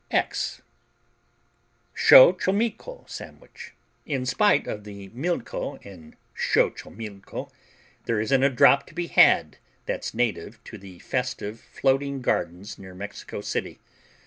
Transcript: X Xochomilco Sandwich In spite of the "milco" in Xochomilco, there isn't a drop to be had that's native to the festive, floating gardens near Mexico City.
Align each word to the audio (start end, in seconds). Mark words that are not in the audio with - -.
X 0.09 0.63
Xochomilco 1.95 3.07
Sandwich 3.07 3.75
In 4.07 4.25
spite 4.25 4.65
of 4.65 4.83
the 4.83 5.09
"milco" 5.09 5.75
in 5.85 6.15
Xochomilco, 6.35 7.51
there 8.05 8.19
isn't 8.19 8.41
a 8.43 8.49
drop 8.49 8.87
to 8.87 8.95
be 8.95 9.05
had 9.05 9.57
that's 9.85 10.15
native 10.15 10.59
to 10.63 10.79
the 10.79 10.97
festive, 10.97 11.59
floating 11.59 12.23
gardens 12.23 12.79
near 12.79 12.95
Mexico 12.95 13.41
City. 13.41 13.79